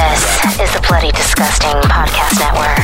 [0.00, 0.24] This
[0.58, 2.76] is the Bloody Disgusting Podcast Network.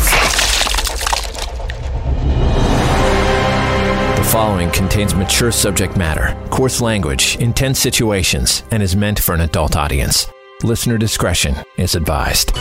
[4.19, 9.41] The following contains mature subject matter, coarse language, intense situations, and is meant for an
[9.41, 10.27] adult audience.
[10.63, 12.53] Listener discretion is advised.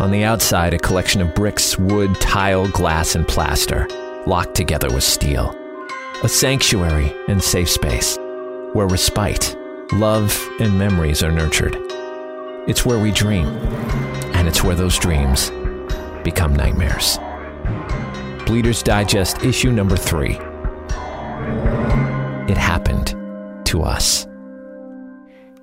[0.00, 3.86] On the outside, a collection of bricks, wood, tile, glass, and plaster,
[4.26, 5.54] locked together with steel.
[6.24, 8.16] A sanctuary and safe space
[8.72, 9.54] where respite,
[9.92, 11.76] love, and memories are nurtured.
[12.66, 13.46] It's where we dream,
[14.34, 15.50] and it's where those dreams
[16.24, 17.18] become nightmares.
[18.46, 20.38] Bleeders Digest, issue number three.
[22.50, 23.14] It happened
[23.66, 24.26] to us.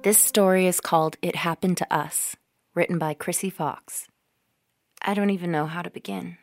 [0.04, 2.36] This story is called It Happened to Us,
[2.76, 4.08] written by Chrissy Fox.
[5.10, 6.38] I don't even know how to begin.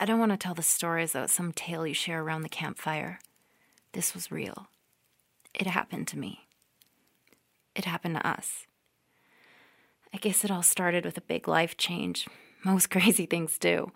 [0.00, 2.40] I don't want to tell the story as though it's some tale you share around
[2.40, 3.18] the campfire.
[3.92, 4.68] This was real.
[5.52, 6.46] It happened to me.
[7.76, 8.64] It happened to us.
[10.14, 12.26] I guess it all started with a big life change.
[12.64, 13.92] Most crazy things do.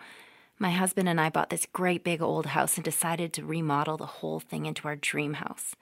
[0.59, 4.05] My husband and I bought this great big old house and decided to remodel the
[4.05, 5.75] whole thing into our dream house.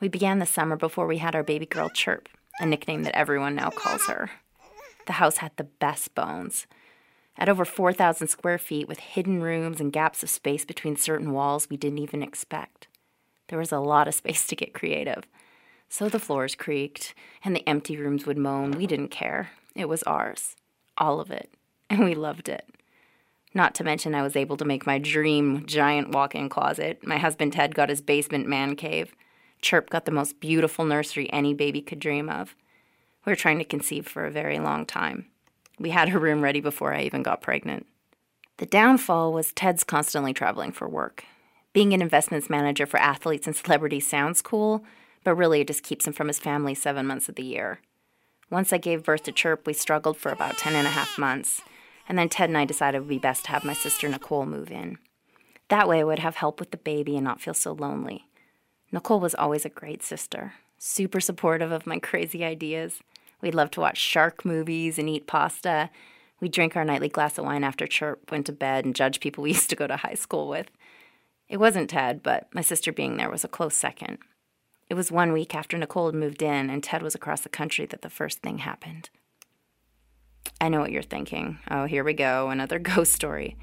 [0.00, 2.28] We began the summer before we had our baby girl Chirp,
[2.60, 4.30] a nickname that everyone now calls her.
[5.06, 6.66] The house had the best bones.
[7.36, 11.68] At over 4,000 square feet, with hidden rooms and gaps of space between certain walls
[11.68, 12.88] we didn't even expect.
[13.48, 15.24] There was a lot of space to get creative.
[15.88, 18.72] So the floors creaked, and the empty rooms would moan.
[18.72, 19.50] We didn't care.
[19.74, 20.56] It was ours.
[20.98, 21.52] All of it.
[21.90, 22.64] And we loved it.
[23.52, 27.06] Not to mention, I was able to make my dream giant walk in closet.
[27.06, 29.14] My husband Ted got his basement man cave.
[29.60, 32.56] Chirp got the most beautiful nursery any baby could dream of.
[33.26, 35.26] We were trying to conceive for a very long time.
[35.78, 37.86] We had her room ready before I even got pregnant.
[38.58, 41.24] The downfall was Ted's constantly traveling for work.
[41.72, 44.84] Being an investments manager for athletes and celebrities sounds cool,
[45.24, 47.80] but really it just keeps him from his family seven months of the year.
[48.50, 51.62] Once I gave birth to Chirp, we struggled for about ten and a half months,
[52.06, 54.44] and then Ted and I decided it would be best to have my sister Nicole
[54.44, 54.98] move in.
[55.68, 58.26] That way I would have help with the baby and not feel so lonely.
[58.90, 63.00] Nicole was always a great sister, super supportive of my crazy ideas.
[63.42, 65.90] We'd love to watch shark movies and eat pasta.
[66.40, 69.42] We'd drink our nightly glass of wine after Chirp went to bed and judge people
[69.42, 70.70] we used to go to high school with.
[71.48, 74.18] It wasn't Ted, but my sister being there was a close second.
[74.88, 77.84] It was one week after Nicole had moved in and Ted was across the country
[77.86, 79.10] that the first thing happened.
[80.60, 81.58] I know what you're thinking.
[81.70, 83.56] Oh, here we go, another ghost story.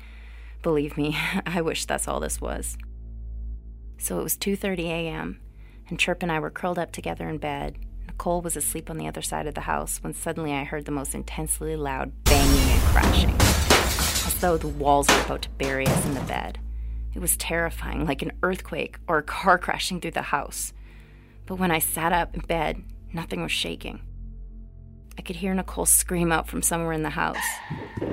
[0.62, 2.78] Believe me, I wish that's all this was.
[3.98, 5.42] So it was 2:30 a.m.,
[5.88, 7.78] and Chirp and I were curled up together in bed.
[8.20, 10.92] Nicole was asleep on the other side of the house when suddenly I heard the
[10.92, 16.06] most intensely loud banging and crashing, as though the walls were about to bury us
[16.06, 16.60] in the bed.
[17.16, 20.74] It was terrifying, like an earthquake or a car crashing through the house.
[21.46, 24.02] But when I sat up in bed, nothing was shaking.
[25.20, 27.36] I could hear Nicole scream out from somewhere in the house.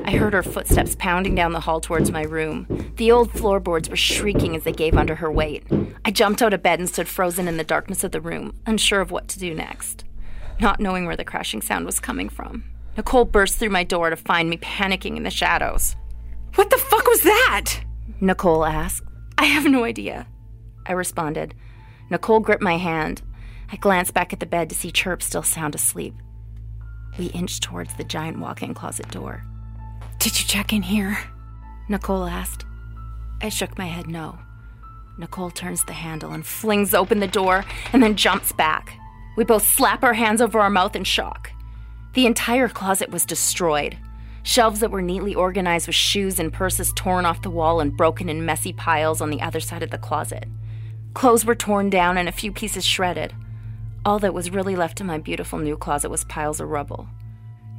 [0.07, 2.67] I heard her footsteps pounding down the hall towards my room.
[2.97, 5.63] The old floorboards were shrieking as they gave under her weight.
[6.05, 9.01] I jumped out of bed and stood frozen in the darkness of the room, unsure
[9.01, 10.03] of what to do next,
[10.59, 12.65] not knowing where the crashing sound was coming from.
[12.97, 15.95] Nicole burst through my door to find me panicking in the shadows.
[16.57, 17.85] What the fuck was that?
[18.21, 19.07] Nicole asked.
[19.39, 20.27] I have no idea.
[20.85, 21.55] I responded.
[22.11, 23.23] Nicole gripped my hand.
[23.71, 26.17] I glanced back at the bed to see Chirp still sound asleep.
[27.19, 29.45] We inched towards the giant walk in closet door.
[30.19, 31.19] Did you check in here?
[31.89, 32.65] Nicole asked.
[33.43, 34.39] I shook my head no.
[35.19, 38.99] Nicole turns the handle and flings open the door and then jumps back.
[39.37, 41.51] We both slap our hands over our mouth in shock.
[42.15, 43.97] The entire closet was destroyed.
[44.43, 48.29] Shelves that were neatly organized with shoes and purses torn off the wall and broken
[48.29, 50.47] in messy piles on the other side of the closet.
[51.15, 53.35] Clothes were torn down and a few pieces shredded.
[54.07, 57.09] All that was really left in my beautiful new closet was piles of rubble.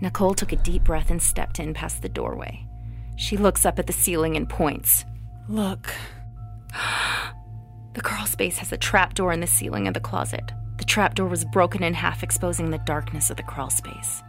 [0.01, 2.67] Nicole took a deep breath and stepped in past the doorway.
[3.15, 5.05] She looks up at the ceiling and points.
[5.47, 5.89] Look.
[7.93, 10.51] The crawl space has a trap door in the ceiling of the closet.
[10.77, 14.21] The trap door was broken in half, exposing the darkness of the crawl space.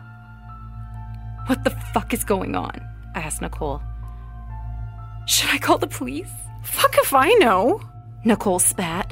[1.48, 2.80] What the fuck is going on?
[3.14, 3.82] I asked Nicole.
[5.26, 6.32] Should I call the police?
[6.62, 7.82] Fuck if I know.
[8.24, 9.07] Nicole spat.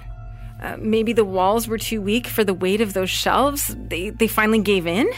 [0.62, 3.74] Uh, maybe the walls were too weak for the weight of those shelves.
[3.76, 5.08] They, they finally gave in?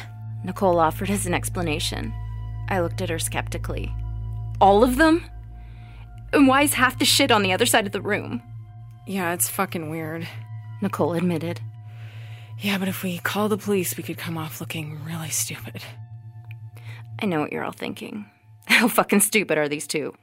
[0.44, 2.12] Nicole offered as an explanation.
[2.68, 3.92] I looked at her skeptically.
[4.60, 5.24] All of them?
[6.32, 8.42] And why is half the shit on the other side of the room?
[9.06, 10.26] Yeah, it's fucking weird.
[10.82, 11.60] Nicole admitted.
[12.58, 15.82] Yeah, but if we call the police, we could come off looking really stupid.
[17.20, 18.26] I know what you're all thinking.
[18.66, 20.14] How fucking stupid are these two?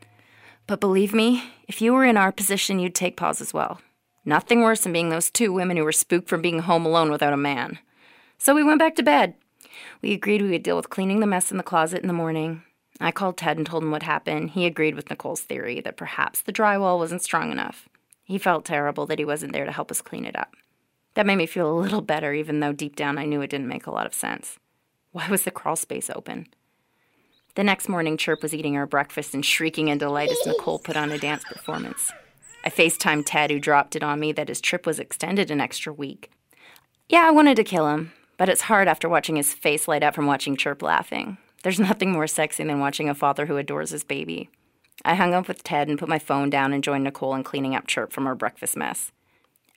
[0.67, 3.79] But believe me, if you were in our position, you'd take pause as well.
[4.25, 7.33] Nothing worse than being those two women who were spooked from being home alone without
[7.33, 7.77] a man.
[8.39, 9.35] So we went back to bed.
[10.01, 12.63] We agreed we would deal with cleaning the mess in the closet in the morning.
[12.99, 14.51] I called Ted and told him what happened.
[14.51, 17.87] He agreed with Nicole's theory that perhaps the drywall wasn't strong enough.
[18.23, 20.53] He felt terrible that he wasn't there to help us clean it up.
[21.13, 23.67] That made me feel a little better, even though deep down I knew it didn't
[23.67, 24.57] make a lot of sense.
[25.11, 26.47] Why was the crawl space open?
[27.55, 30.97] The next morning, Chirp was eating our breakfast and shrieking in delight as Nicole put
[30.97, 32.11] on a dance performance.
[32.65, 35.93] I FaceTimed Ted, who dropped it on me that his trip was extended an extra
[35.93, 36.31] week.
[37.07, 40.15] Yeah, I wanted to kill him, but it's hard after watching his face light up
[40.15, 41.37] from watching Chirp laughing.
[41.61, 44.49] There's nothing more sexy than watching a father who adores his baby.
[45.03, 47.75] I hung up with Ted and put my phone down and joined Nicole in cleaning
[47.75, 49.11] up Chirp from her breakfast mess.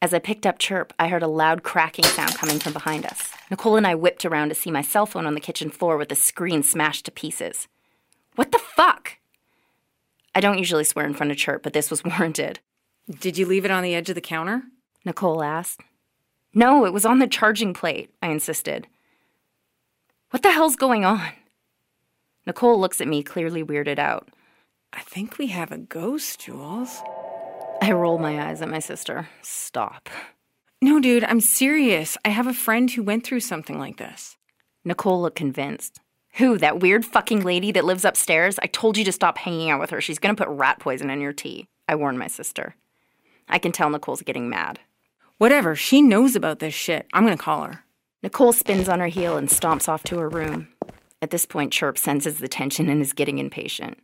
[0.00, 3.32] As I picked up Chirp, I heard a loud cracking sound coming from behind us.
[3.50, 6.08] Nicole and I whipped around to see my cell phone on the kitchen floor with
[6.08, 7.69] the screen smashed to pieces.
[8.37, 9.19] What the fuck?
[10.34, 12.61] I don't usually swear in front of Chirp, but this was warranted.
[13.08, 14.62] Did you leave it on the edge of the counter?
[15.05, 15.81] Nicole asked.
[16.52, 18.87] No, it was on the charging plate, I insisted.
[20.31, 21.32] What the hell's going on?
[22.46, 24.28] Nicole looks at me, clearly weirded out.
[24.93, 27.00] I think we have a ghost, Jules.
[27.81, 29.28] I roll my eyes at my sister.
[29.40, 30.08] Stop.
[30.82, 32.19] No, dude, I'm serious.
[32.25, 34.37] I have a friend who went through something like this.
[34.84, 36.00] Nicole looked convinced.
[36.34, 38.58] Who, that weird fucking lady that lives upstairs?
[38.62, 40.00] I told you to stop hanging out with her.
[40.00, 41.69] She's gonna put rat poison in your tea.
[41.88, 42.75] I warned my sister.
[43.49, 44.81] I can tell Nicole's getting mad.
[45.39, 47.06] Whatever, she knows about this shit.
[47.12, 47.85] I'm gonna call her.
[48.23, 50.69] Nicole spins on her heel and stomps off to her room.
[51.23, 53.99] At this point, Chirp senses the tension and is getting impatient.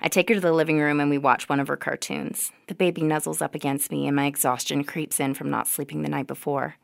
[0.00, 2.52] I take her to the living room and we watch one of her cartoons.
[2.68, 6.10] The baby nuzzles up against me and my exhaustion creeps in from not sleeping the
[6.10, 6.76] night before.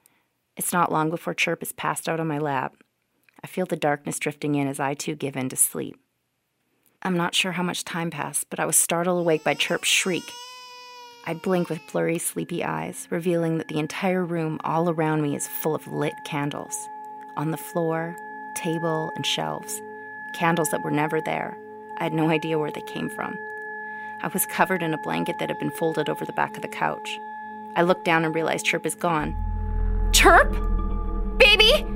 [0.56, 2.74] It's not long before Chirp is passed out on my lap.
[3.44, 5.96] I feel the darkness drifting in as I too give in to sleep.
[7.02, 10.24] I'm not sure how much time passed, but I was startled awake by Chirp's shriek.
[11.24, 15.46] I blink with blurry, sleepy eyes, revealing that the entire room all around me is
[15.46, 16.88] full of lit candles.
[17.36, 18.16] On the floor,
[18.54, 19.80] table, and shelves.
[20.32, 21.56] Candles that were never there.
[21.98, 23.38] I had no idea where they came from.
[24.20, 26.68] I was covered in a blanket that had been folded over the back of the
[26.68, 27.20] couch.
[27.76, 29.36] I looked down and realized Chirp is gone.
[30.12, 30.50] Chirp?
[31.38, 31.86] Baby?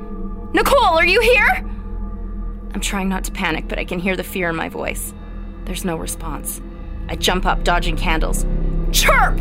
[0.52, 1.69] Nicole, are you here?
[2.75, 5.12] I'm trying not to panic, but I can hear the fear in my voice.
[5.64, 6.61] There's no response.
[7.08, 8.46] I jump up, dodging candles.
[8.93, 9.37] Chirp!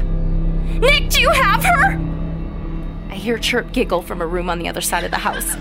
[0.80, 2.00] Nick, do you have her?
[3.10, 5.56] I hear Chirp giggle from a room on the other side of the house.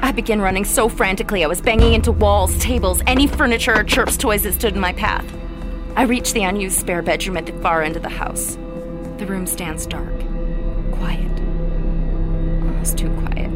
[0.00, 4.16] I begin running so frantically I was banging into walls, tables, any furniture or Chirp's
[4.16, 5.26] toys that stood in my path.
[5.96, 8.56] I reach the unused spare bedroom at the far end of the house.
[9.18, 10.16] The room stands dark,
[10.92, 11.40] quiet,
[12.62, 13.50] almost too quiet.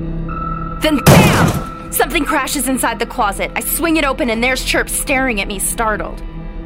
[0.82, 1.92] Then BAM!
[1.92, 3.52] Something crashes inside the closet.
[3.54, 6.22] I swing it open and there's Chirp staring at me, startled.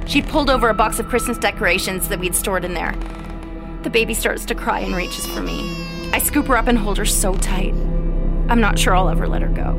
[0.07, 2.95] She'd pulled over a box of Christmas decorations that we'd stored in there.
[3.83, 5.85] The baby starts to cry and reaches for me.
[6.13, 7.75] I scoop her up and hold her so tight.
[8.49, 9.73] I'm not sure I'll ever let her go.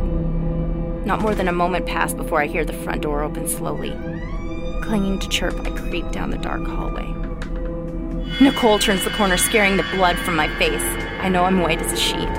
[1.05, 3.91] Not more than a moment passed before I hear the front door open slowly.
[4.81, 7.13] Clinging to Chirp, I creep down the dark hallway.
[8.41, 10.83] Nicole turns the corner, scaring the blood from my face.
[11.21, 12.29] I know I'm white as a sheet.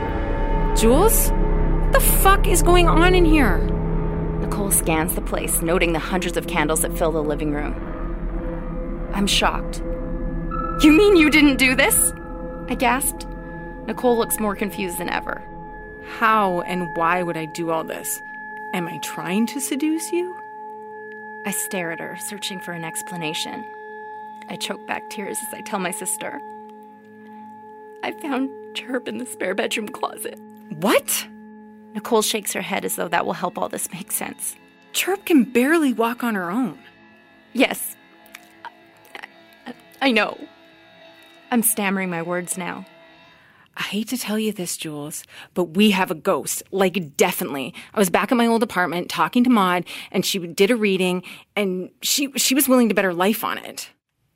[0.79, 1.31] Jules?
[1.31, 3.68] What the fuck is going on in here?
[4.59, 7.77] Nicole scans the place, noting the hundreds of candles that fill the living room.
[9.15, 9.79] I'm shocked.
[10.83, 12.13] You mean you didn't do this?
[12.69, 13.29] I gasped.
[13.87, 15.41] Nicole looks more confused than ever.
[16.19, 18.21] How and why would I do all this?
[18.75, 20.37] Am I trying to seduce you?
[21.47, 23.65] I stare at her, searching for an explanation.
[24.49, 26.43] I choke back tears as I tell my sister.
[28.03, 30.41] I found Chirp in the spare bedroom closet.
[30.81, 31.29] What?
[31.99, 34.55] Nicole shakes her head as though that will help all this make sense.
[34.93, 36.79] Chirp can barely walk on her own.
[37.55, 37.97] Yes.
[39.67, 40.39] I, I know.
[41.51, 42.87] I'm stammering my words now.
[43.77, 45.25] I hate to tell you this, Jules,
[45.55, 46.63] but we have a ghost.
[46.71, 47.75] Like, definitely.
[47.93, 51.25] I was back at my old apartment talking to Maud, and she did a reading,
[51.57, 53.91] and she she was willing to bet her life on it.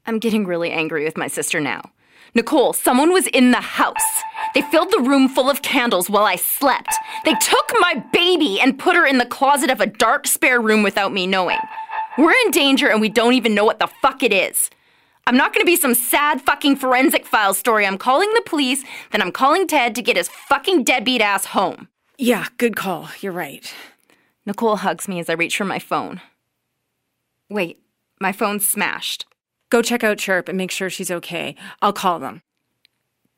[0.05, 1.93] I'm getting really angry with my sister now.
[2.35, 4.23] Nicole, someone was in the house.
[4.55, 6.95] They filled the room full of candles while I slept.
[7.25, 10.83] They took my baby and put her in the closet of a dark spare room
[10.83, 11.59] without me knowing.
[12.19, 14.71] We're in danger and we don't even know what the fuck it is.
[15.27, 17.87] I'm not gonna be some sad fucking forensic file story.
[17.87, 21.89] I'm calling the police, then I'm calling Ted to get his fucking deadbeat ass home.
[22.19, 23.09] Yeah, good call.
[23.21, 23.73] You're right.
[24.45, 26.21] Nicole hugs me as I reach for my phone.
[27.49, 27.81] Wait,
[28.21, 29.27] my phone's smashed.
[29.71, 31.55] Go check out Chirp and make sure she's okay.
[31.81, 32.43] I'll call them.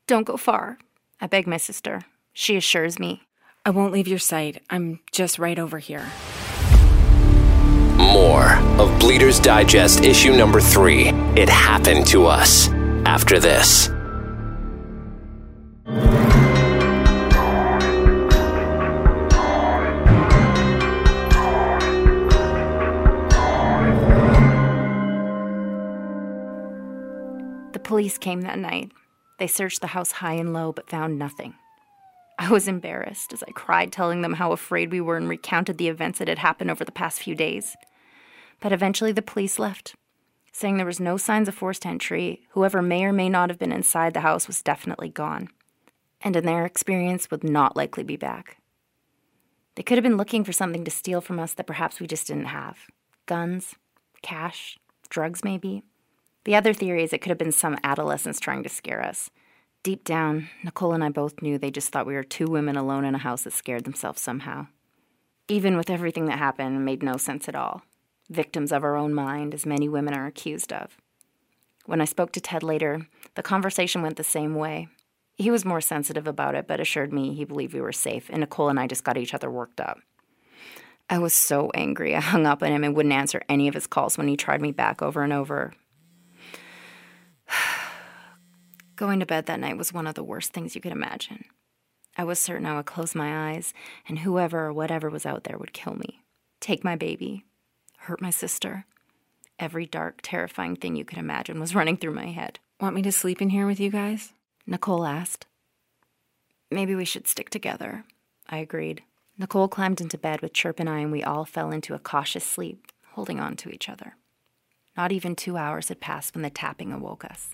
[0.06, 0.78] Don't go far.
[1.20, 2.02] I beg my sister.
[2.32, 3.22] She assures me.
[3.66, 4.62] I won't leave your sight.
[4.68, 6.06] I'm just right over here.
[7.97, 11.09] More of Bleeders Digest issue number three.
[11.35, 12.68] It happened to us.
[13.06, 13.88] After this.
[27.73, 28.92] The police came that night.
[29.38, 31.54] They searched the house high and low, but found nothing.
[32.38, 35.88] I was embarrassed as I cried, telling them how afraid we were and recounted the
[35.88, 37.76] events that had happened over the past few days.
[38.60, 39.94] But eventually the police left,
[40.52, 42.46] saying there was no signs of forced entry.
[42.50, 45.48] Whoever may or may not have been inside the house was definitely gone,
[46.20, 48.58] and in their experience would not likely be back.
[49.76, 52.26] They could have been looking for something to steal from us that perhaps we just
[52.26, 52.78] didn't have
[53.26, 53.74] guns,
[54.22, 55.82] cash, drugs, maybe.
[56.44, 59.30] The other theory is it could have been some adolescents trying to scare us.
[59.84, 63.04] Deep down, Nicole and I both knew they just thought we were two women alone
[63.04, 64.66] in a house that scared themselves somehow.
[65.46, 67.82] Even with everything that happened, it made no sense at all.
[68.30, 70.96] Victims of our own mind, as many women are accused of.
[71.84, 74.88] When I spoke to Ted later, the conversation went the same way.
[75.36, 78.40] He was more sensitive about it, but assured me he believed we were safe, and
[78.40, 79.98] Nicole and I just got each other worked up.
[81.10, 82.16] I was so angry.
[82.16, 84.62] I hung up on him and wouldn't answer any of his calls when he tried
[84.62, 85.74] me back over and over.
[88.96, 91.44] Going to bed that night was one of the worst things you could imagine.
[92.16, 93.74] I was certain I would close my eyes,
[94.08, 96.22] and whoever or whatever was out there would kill me,
[96.60, 97.44] take my baby,
[97.98, 98.86] hurt my sister.
[99.58, 102.60] Every dark, terrifying thing you could imagine was running through my head.
[102.80, 104.32] Want me to sleep in here with you guys?
[104.66, 105.46] Nicole asked.
[106.70, 108.04] Maybe we should stick together.
[108.48, 109.02] I agreed.
[109.36, 112.44] Nicole climbed into bed with Chirp and I, and we all fell into a cautious
[112.44, 114.16] sleep, holding on to each other.
[114.96, 117.50] Not even two hours had passed when the tapping awoke us.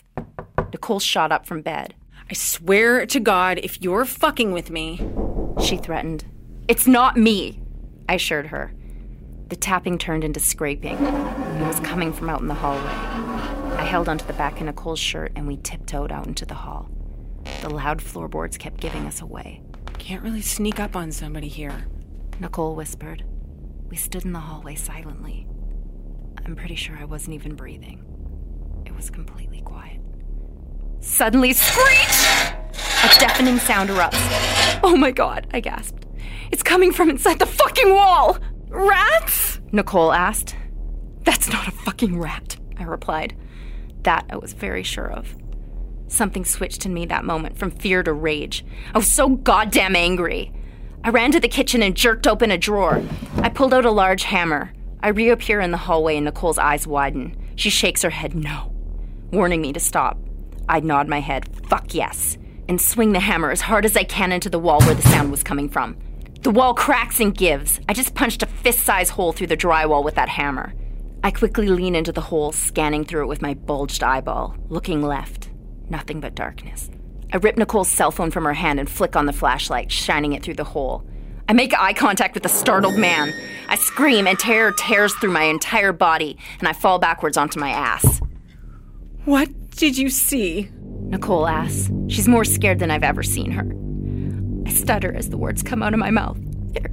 [0.73, 1.95] Nicole shot up from bed.
[2.31, 5.00] I swear to God, if you're fucking with me.
[5.62, 6.25] She threatened.
[6.69, 7.61] It's not me,
[8.09, 8.73] I assured her.
[9.49, 10.95] The tapping turned into scraping.
[10.95, 12.83] It was coming from out in the hallway.
[13.77, 16.89] I held onto the back of Nicole's shirt and we tiptoed out into the hall.
[17.62, 19.62] The loud floorboards kept giving us away.
[19.99, 21.87] Can't really sneak up on somebody here.
[22.39, 23.25] Nicole whispered.
[23.89, 25.49] We stood in the hallway silently.
[26.45, 28.05] I'm pretty sure I wasn't even breathing.
[28.87, 30.00] It was completely quiet.
[31.00, 32.26] Suddenly, screech!
[33.02, 34.80] A deafening sound erupts.
[34.83, 36.07] Oh my god, I gasped.
[36.50, 38.38] It's coming from inside the fucking wall!
[38.69, 39.61] Rats?
[39.73, 40.57] Nicole asked.
[41.25, 43.37] That's not a fucking rat, I replied.
[44.02, 45.35] That I was very sure of.
[46.09, 48.64] Something switched in me that moment from fear to rage.
[48.95, 50.52] I was so goddamn angry.
[51.02, 53.02] I ran to the kitchen and jerked open a drawer.
[53.37, 54.73] I pulled out a large hammer.
[55.02, 57.37] I reappear in the hallway and Nicole's eyes widen.
[57.57, 58.75] She shakes her head no,
[59.33, 60.19] warning me to stop.
[60.71, 64.31] I nod my head, fuck yes, and swing the hammer as hard as I can
[64.31, 65.99] into the wall where the sound was coming from.
[66.43, 67.81] The wall cracks and gives.
[67.89, 70.73] I just punched a fist sized hole through the drywall with that hammer.
[71.25, 75.50] I quickly lean into the hole, scanning through it with my bulged eyeball, looking left.
[75.89, 76.89] Nothing but darkness.
[77.33, 80.45] I rip Nicole's cell phone from her hand and flick on the flashlight, shining it
[80.45, 81.05] through the hole.
[81.49, 83.35] I make eye contact with the startled man.
[83.69, 87.71] I scream, and terror tears through my entire body, and I fall backwards onto my
[87.71, 88.21] ass.
[89.25, 89.49] What
[89.80, 90.70] did you see?
[91.08, 91.90] Nicole asks.
[92.08, 93.64] She's more scared than I've ever seen her.
[94.68, 96.38] I stutter as the words come out of my mouth.
[96.75, 96.92] There,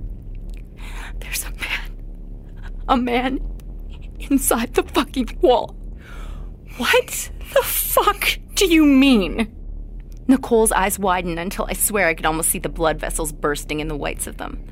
[1.20, 2.64] there's a man.
[2.88, 3.40] A man
[4.22, 5.76] inside the fucking wall.
[6.78, 9.54] What the fuck do you mean?
[10.30, 13.90] Nicole's eyes widen until I swear I could almost see the blood vessels bursting in
[13.90, 14.66] the whites of them.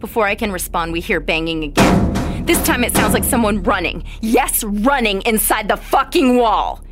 [0.00, 2.44] Before I can respond, we hear banging again.
[2.44, 4.02] This time it sounds like someone running.
[4.20, 6.82] Yes, running inside the fucking wall.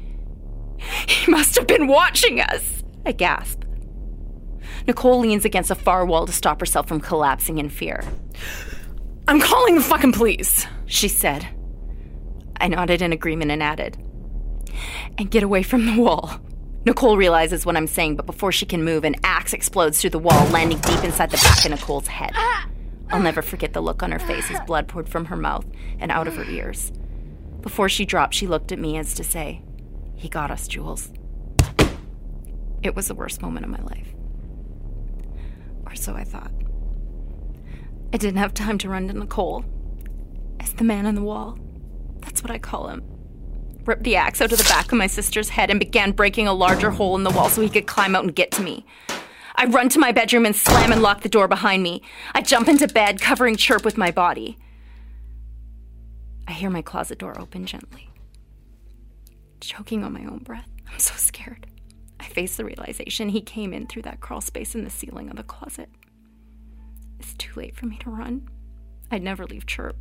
[1.07, 3.65] He must have been watching us, I gasp.
[4.87, 8.03] Nicole leans against a far wall to stop herself from collapsing in fear.
[9.29, 11.47] I'm calling the fucking police, she said.
[12.61, 13.97] I nodded in agreement and added,
[15.19, 16.41] And get away from the wall.
[16.87, 20.19] Nicole realizes what I'm saying, but before she can move, an axe explodes through the
[20.19, 22.33] wall, landing deep inside the back of Nicole's head.
[23.11, 25.67] I'll never forget the look on her face as blood poured from her mouth
[25.99, 26.91] and out of her ears.
[27.61, 29.63] Before she dropped, she looked at me as to say,
[30.21, 31.11] He got us, Jules.
[32.83, 34.15] It was the worst moment of my life.
[35.87, 36.53] Or so I thought.
[38.13, 39.65] I didn't have time to run to Nicole.
[40.61, 41.59] As the man on the wall.
[42.21, 43.03] That's what I call him.
[43.87, 46.53] ripped the axe out of the back of my sister's head, and began breaking a
[46.53, 48.85] larger hole in the wall so he could climb out and get to me.
[49.57, 52.03] I run to my bedroom and slam and lock the door behind me.
[52.35, 54.59] I jump into bed, covering Chirp with my body.
[56.47, 58.10] I hear my closet door open gently.
[59.61, 61.67] Choking on my own breath, I'm so scared.
[62.19, 65.37] I face the realization he came in through that crawl space in the ceiling of
[65.37, 65.89] the closet.
[67.19, 68.49] It's too late for me to run.
[69.11, 69.97] I'd never leave Chirp.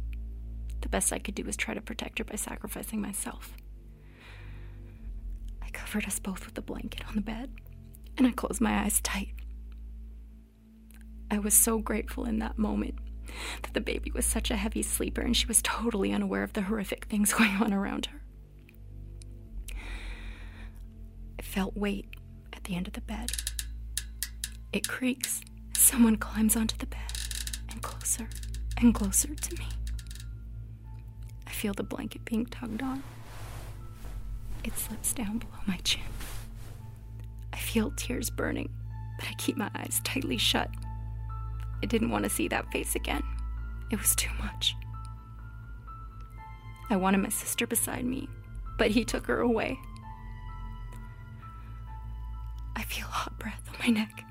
[0.81, 3.53] The best I could do was try to protect her by sacrificing myself.
[5.61, 7.51] I covered us both with a blanket on the bed,
[8.17, 9.33] and I closed my eyes tight.
[11.31, 12.95] I was so grateful in that moment
[13.61, 16.63] that the baby was such a heavy sleeper and she was totally unaware of the
[16.63, 18.21] horrific things going on around her.
[21.49, 22.05] Felt weight
[22.53, 23.31] at the end of the bed.
[24.71, 25.41] It creaks.
[25.75, 27.11] Someone climbs onto the bed
[27.71, 28.27] and closer
[28.77, 29.65] and closer to me.
[31.47, 33.01] I feel the blanket being tugged on.
[34.63, 36.03] It slips down below my chin.
[37.51, 38.69] I feel tears burning,
[39.17, 40.69] but I keep my eyes tightly shut.
[41.81, 43.23] I didn't want to see that face again.
[43.91, 44.75] It was too much.
[46.91, 48.29] I wanted my sister beside me,
[48.77, 49.79] but he took her away.
[52.79, 54.23] I feel a hot breath on my neck,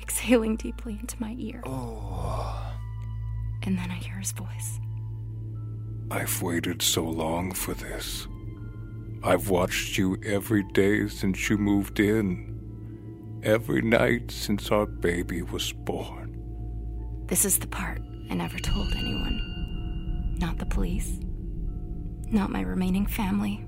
[0.00, 1.62] exhaling deeply into my ear.
[1.66, 2.72] Oh.
[3.64, 4.78] And then I hear his voice.
[6.12, 8.28] I've waited so long for this.
[9.24, 15.72] I've watched you every day since you moved in, every night since our baby was
[15.72, 16.40] born.
[17.26, 18.00] This is the part
[18.30, 20.36] I never told anyone.
[20.38, 21.18] Not the police,
[22.30, 23.64] not my remaining family,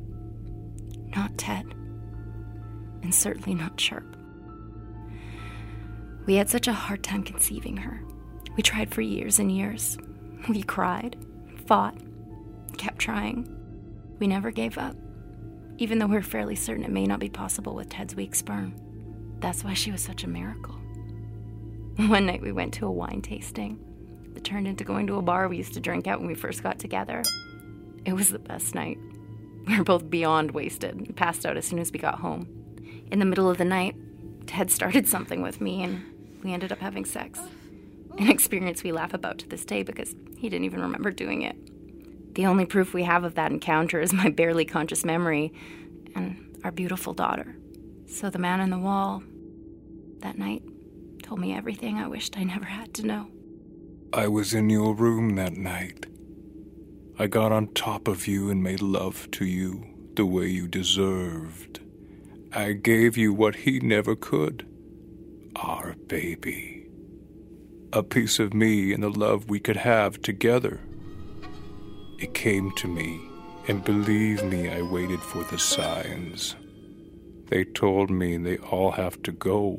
[1.16, 1.64] not Ted,
[3.06, 4.16] and certainly not Chirp.
[6.26, 8.02] We had such a hard time conceiving her.
[8.56, 9.96] We tried for years and years.
[10.48, 11.14] We cried,
[11.68, 11.96] fought,
[12.78, 13.48] kept trying.
[14.18, 14.96] We never gave up,
[15.78, 18.74] even though we're fairly certain it may not be possible with Ted's weak sperm.
[19.38, 20.74] That's why she was such a miracle.
[22.08, 23.78] One night we went to a wine tasting.
[24.34, 26.64] It turned into going to a bar we used to drink at when we first
[26.64, 27.22] got together.
[28.04, 28.98] It was the best night.
[29.68, 32.65] We were both beyond wasted and passed out as soon as we got home.
[33.10, 33.96] In the middle of the night,
[34.46, 36.02] Ted started something with me and
[36.42, 37.40] we ended up having sex.
[38.18, 41.56] An experience we laugh about to this day because he didn't even remember doing it.
[42.34, 45.52] The only proof we have of that encounter is my barely conscious memory
[46.14, 47.56] and our beautiful daughter.
[48.06, 49.22] So the man on the wall
[50.20, 50.62] that night
[51.22, 53.28] told me everything I wished I never had to know.
[54.12, 56.06] I was in your room that night.
[57.18, 61.80] I got on top of you and made love to you the way you deserved.
[62.56, 64.66] I gave you what he never could
[65.56, 66.86] our baby.
[67.92, 70.80] A piece of me and the love we could have together.
[72.18, 73.20] It came to me,
[73.68, 76.56] and believe me, I waited for the signs.
[77.48, 79.78] They told me they all have to go,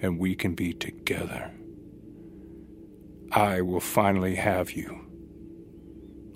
[0.00, 1.52] and we can be together.
[3.30, 5.00] I will finally have you.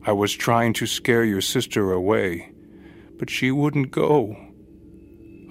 [0.04, 2.52] I was trying to scare your sister away,
[3.18, 4.36] but she wouldn't go.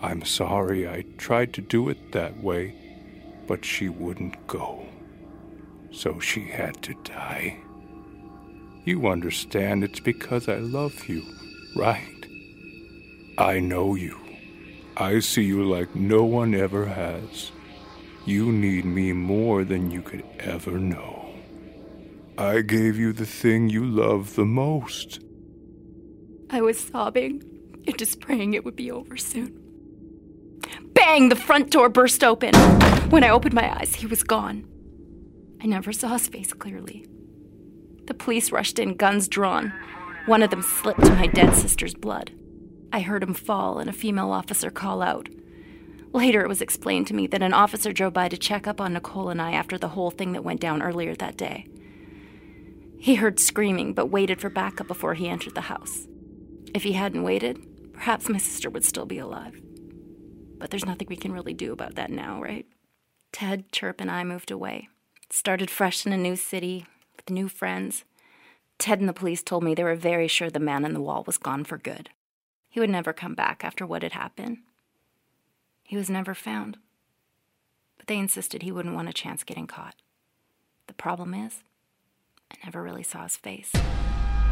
[0.02, 2.76] I'm sorry I tried to do it that way,
[3.48, 4.86] but she wouldn't go.
[5.92, 7.58] So she had to die.
[8.86, 11.24] You understand it's because I love you,
[11.76, 12.26] right?
[13.38, 14.18] I know you.
[14.96, 17.52] I see you like no one ever has.
[18.26, 21.34] You need me more than you could ever know.
[22.38, 25.20] I gave you the thing you love the most.
[26.50, 27.42] I was sobbing
[27.88, 29.67] and just praying it would be over soon.
[30.98, 31.30] Bang!
[31.30, 32.56] The front door burst open.
[33.12, 34.68] When I opened my eyes, he was gone.
[35.62, 37.06] I never saw his face clearly.
[38.08, 39.74] The police rushed in, guns drawn.
[40.26, 42.32] One of them slipped to my dead sister's blood.
[42.92, 45.30] I heard him fall and a female officer call out.
[46.14, 48.94] Later, it was explained to me that an officer drove by to check up on
[48.94, 51.68] Nicole and I after the whole thing that went down earlier that day.
[52.98, 56.08] He heard screaming, but waited for backup before he entered the house.
[56.74, 59.62] If he hadn't waited, perhaps my sister would still be alive.
[60.60, 62.66] But there's nothing we can really do about that now, right?
[63.32, 64.90] Ted, Chirp, and I moved away.
[65.30, 68.06] Started fresh in a new city, with new friends.
[68.80, 71.24] Ted and the police told me they were very sure the man in the wall
[71.26, 72.10] was gone for good.
[72.70, 74.60] He would never come back after what had happened.
[75.84, 76.78] He was never found.
[77.98, 79.96] But they insisted he wouldn't want a chance getting caught.
[80.88, 81.64] The problem is,
[82.52, 83.72] I never really saw his face,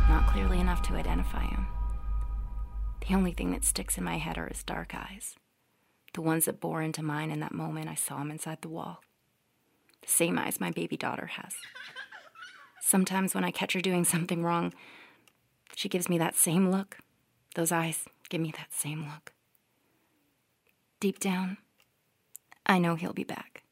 [0.09, 1.67] not clearly enough to identify him.
[3.07, 5.35] The only thing that sticks in my head are his dark eyes,
[6.15, 9.01] the ones that bore into mine in that moment I saw him inside the wall.
[10.01, 11.53] The same eyes my baby daughter has.
[12.81, 14.73] Sometimes when I catch her doing something wrong,
[15.75, 16.97] she gives me that same look,
[17.55, 19.33] Those eyes give me that same look.
[20.99, 21.57] Deep down,
[22.65, 23.63] I know he'll be back.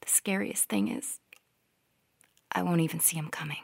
[0.00, 1.18] The scariest thing is,
[2.52, 3.62] I won't even see him coming.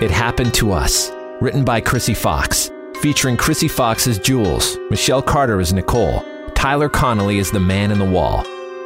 [0.00, 2.70] It Happened to Us, written by Chrissy Fox,
[3.06, 6.24] featuring Chrissy Fox as Jules, Michelle Carter as Nicole,
[6.56, 8.44] Tyler Connolly as the man in the wall.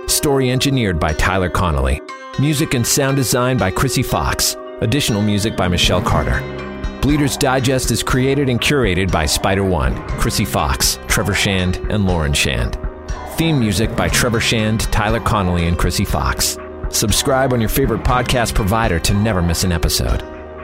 [0.08, 2.02] Story engineered by Tyler Connolly.
[2.38, 4.58] Music and sound design by Chrissy Fox.
[4.82, 6.38] Additional music by Michelle Carter.
[7.00, 12.34] Bleeders Digest is created and curated by Spider One, Chrissy Fox, Trevor Shand, and Lauren
[12.34, 12.78] Shand.
[13.38, 16.58] Theme music by Trevor Shand, Tyler Connolly, and Chrissy Fox.
[16.90, 20.22] Subscribe on your favorite podcast provider to never miss an episode.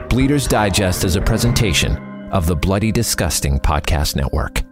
[0.09, 4.66] Bleeders Digest is a presentation of the Bloody Disgusting Podcast Network.